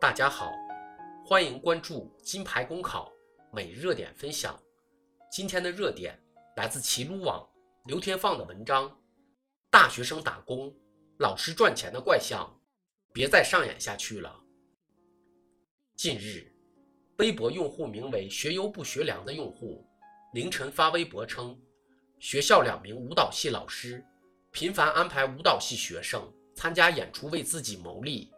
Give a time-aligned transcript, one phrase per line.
[0.00, 0.52] 大家好，
[1.24, 3.12] 欢迎关注金牌公考
[3.52, 4.56] 每日热点分享。
[5.28, 6.16] 今天的热点
[6.54, 7.44] 来自齐鲁网
[7.84, 8.96] 刘天放的文章：
[9.72, 10.72] 大学生打工，
[11.18, 12.48] 老师赚钱的怪象，
[13.12, 14.40] 别再上演下去了。
[15.96, 16.48] 近日，
[17.16, 19.84] 微博用户名为“学优不学良”的用户
[20.32, 21.60] 凌晨发微博称，
[22.20, 24.06] 学校两名舞蹈系老师
[24.52, 28.32] 频繁安排舞蹈系学生参加演出为自己谋利，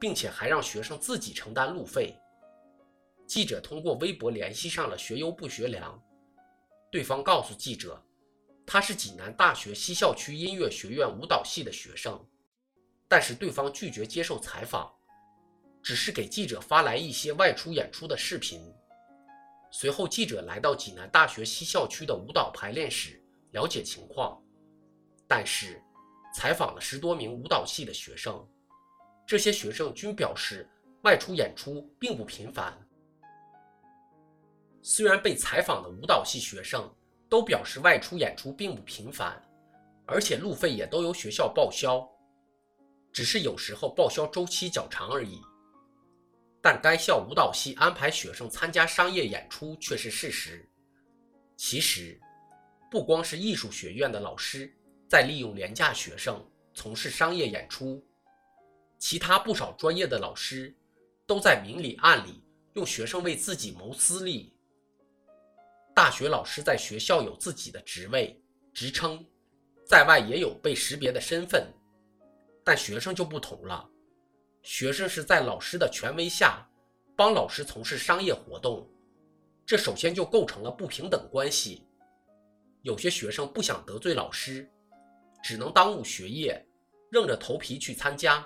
[0.00, 2.18] 并且还让学生自己承担路费。
[3.26, 6.02] 记者通过微博联系上了“学优不学良”，
[6.90, 8.02] 对方告诉记者，
[8.66, 12.18] 他是济南大学西校区音乐学院舞蹈系的学生，
[13.06, 14.92] 但是对方拒绝接受采访。
[15.82, 18.60] 只是给记者发来一些外出演出的视频。
[19.72, 23.18] 随后，记者来到济南大学西校区的舞蹈排练室
[23.52, 24.38] 了解情况，
[25.26, 25.82] 但是
[26.34, 28.46] 采访了十多名舞蹈系的学生，
[29.30, 30.68] 这些学生均表示
[31.02, 32.76] 外出演出并不频繁。
[34.82, 36.92] 虽然被采访的舞蹈系学生
[37.28, 39.40] 都表示外出演出并不频繁，
[40.04, 42.04] 而且路费也都由学校报销，
[43.12, 45.40] 只是有时候报销周期较长而已。
[46.60, 50.68] 但该校舞蹈系安排学生参加商业演出却是事实。
[51.56, 52.20] 其实，
[52.90, 54.68] 不光是艺术学院的老师
[55.08, 56.44] 在利用廉价学生
[56.74, 58.04] 从事商业演出，
[59.00, 60.72] 其他不少专业的老师
[61.26, 64.52] 都在明里暗里用学生为自己谋私利。
[65.94, 68.38] 大学老师在学校有自己的职位、
[68.74, 69.24] 职称，
[69.86, 71.66] 在外也有被识别的身份，
[72.62, 73.88] 但学生就不同了。
[74.62, 76.62] 学生是在老师的权威下
[77.16, 78.86] 帮老师从事商业活动，
[79.64, 81.86] 这首先就构成了不平等关系。
[82.82, 84.70] 有些学生不想得罪老师，
[85.42, 86.62] 只能耽误学业，
[87.12, 88.42] 硬着头皮去参加；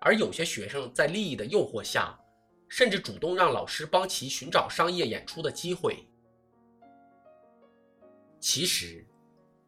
[0.00, 2.18] 而有些学生在利益的诱惑下，
[2.68, 6.04] 甚至主动让老师帮其寻找商业演出的机会。
[8.40, 9.06] 其实，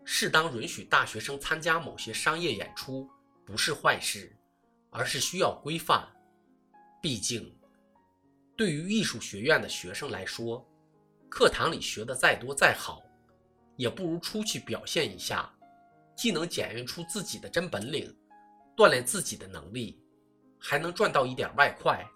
[0.05, 3.09] 适当允许大学生参加某些商业演出
[3.47, 4.37] 不是坏事。
[4.95, 6.07] 而是需要规范，
[7.01, 7.51] 毕竟，
[8.55, 10.63] 对于艺术学院的学生来说，
[11.31, 13.03] 课堂里学的再多再好，
[13.79, 15.51] 也不如出去表现一下，
[16.15, 18.15] 既能检验出自己的真本领，
[18.77, 19.99] 锻炼自己的能力，
[20.63, 22.09] 还能赚到一点外快，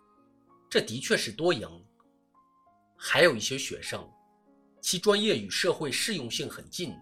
[0.70, 1.68] 这的确是多赢。
[2.96, 4.08] 还有一些学生，
[4.80, 6.94] 其专业与社会适用性很近，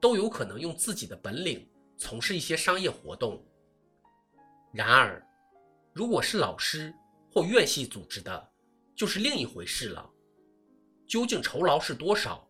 [0.00, 1.66] 都有可能用自己的本领
[1.96, 3.42] 从事一些商业活动。
[4.72, 5.24] 然而，
[5.92, 6.92] 如果是老师
[7.32, 8.50] 或院系组织的，
[8.94, 10.10] 就是另一回事了。
[11.06, 12.46] 究竟酬劳是多少，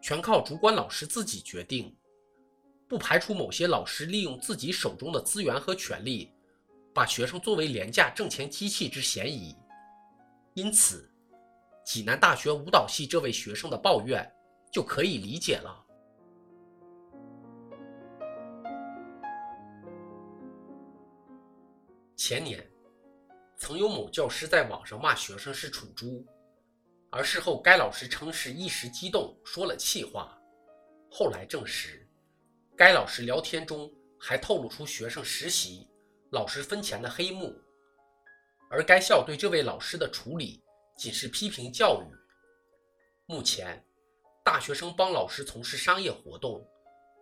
[0.00, 1.94] 全靠主管老师自己决定。
[2.88, 6.32] 不排除某些老师利用自己手中的资源和权力，
[7.00, 9.56] 把学生作为廉价挣钱机器之嫌疑。
[10.52, 11.10] 因此，
[11.82, 14.30] 济南大学舞蹈系这位学生的抱怨
[14.70, 15.82] 就可以理解了。
[22.14, 22.70] 前年，
[23.56, 26.22] 曾有某教师在网上骂学生是蠢猪，
[27.08, 30.38] 而事后该老师称是一时激动说了气话。
[31.10, 32.06] 后来证实，
[32.76, 35.88] 该老师聊天中还透露出学生实习、
[36.30, 37.54] 老师分钱的黑幕。
[38.70, 40.62] 而该校对这位老师的处理
[40.96, 42.06] 仅是批评教育。
[43.26, 43.84] 目前，
[44.44, 46.66] 大学生帮老师从事商业活动，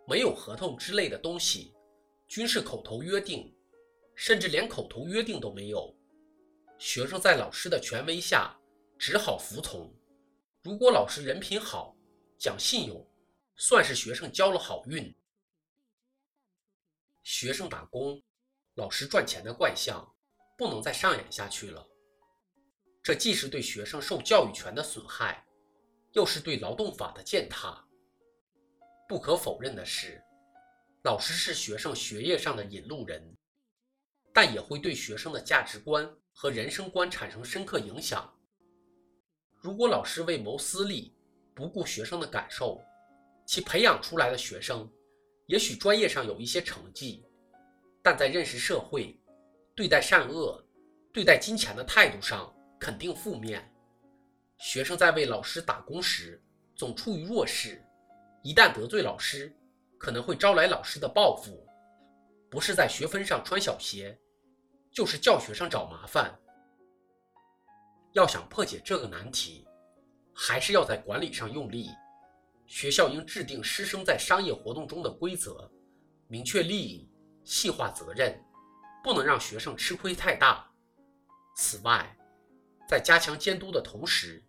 [0.07, 1.73] 没有合同之类的东西，
[2.27, 3.53] 均是口头约定。
[4.15, 5.95] 甚至连口头约定都没有，
[6.77, 8.53] 学生在老师的权威下
[8.97, 9.89] 只好服从。
[10.61, 11.95] 如果老师人品好、
[12.37, 13.09] 讲信用，
[13.55, 15.15] 算是学生交了好运。
[17.23, 18.21] 学生打工，
[18.79, 20.09] 老师赚钱的怪象
[20.57, 21.85] 不能再上演下去了。
[23.03, 25.45] 这既是对学生受教育权的损害，
[26.13, 27.85] 又是对劳动法的践踏。
[29.05, 30.23] 不可否认的是，
[31.03, 33.21] 老师是学生学业上的引路人。
[34.31, 38.31] 但也会对学生的价值观和人生观产生深刻影响。
[39.59, 41.13] 如果老师为谋私利，
[41.53, 42.79] 不顾学生的感受，
[43.45, 44.89] 其培养出来的学生，
[45.47, 47.25] 也许专业上有一些成绩，
[48.01, 49.19] 但在认识社会、
[49.75, 50.63] 对待善恶、
[51.11, 53.73] 对待金钱的态度上肯定负面。
[54.57, 56.41] 学生在为老师打工时，
[56.75, 57.81] 总处于弱势，
[58.43, 59.55] 一旦得罪老师，
[59.97, 61.65] 可能会招来老师的报复。
[62.49, 64.17] 不是在学分上穿小鞋，
[64.91, 66.37] 就是教学上找麻烦。
[68.13, 69.67] 要想破解这个难题，
[70.33, 71.89] 还是要在管理上用力。
[72.65, 75.71] 学校应制定师生在商业活动中的规则，
[76.27, 77.09] 明确利益，
[77.49, 78.39] 细化责任，
[79.03, 80.63] 不能让学生吃亏太大。
[81.55, 82.15] 此外，
[82.87, 84.39] 在加强监督的同时，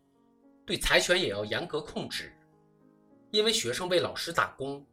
[0.66, 2.30] 对财权也要严格控制，
[3.30, 4.86] 因为学生为老师打工，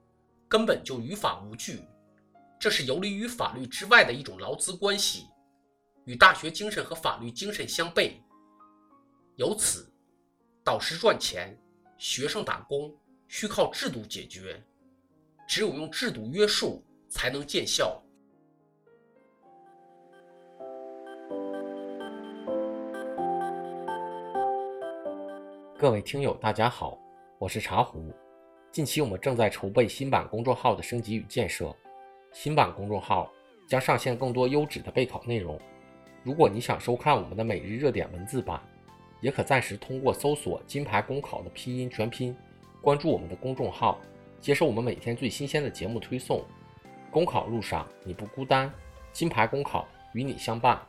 [0.47, 1.85] 根本就于法无据，
[2.57, 5.27] 这是游离于法律之外的一种劳资关系，
[6.05, 8.13] 与大学精神和法律精神相悖。
[9.35, 9.91] 由此，
[10.63, 11.61] 导师赚钱，
[11.97, 14.65] 学生打工，需靠制度解决，
[15.45, 18.01] 只有用制度约束，才能见效。
[25.77, 26.97] 各位听友，大家好，
[27.37, 28.11] 我是茶壶。
[28.71, 31.75] 近期我们正在筹备新版公众号的升级与建设，
[32.31, 33.31] 新版公众号
[33.67, 35.59] 将上线更多优质的备考内容。
[36.23, 38.61] 如果你想收看我们的每日热点文字版，
[39.21, 42.35] 也可暂时通过搜索“金牌公考”的拼音全拼，
[42.81, 43.99] 关注我们的公众号，
[44.41, 46.43] 接收我们每天最新鲜的节目推送。
[47.17, 48.71] 公考路上你不孤单，
[49.11, 50.79] 金牌公考与你相伴。